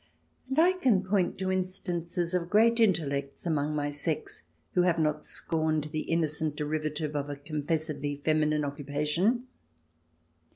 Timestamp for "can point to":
0.73-1.51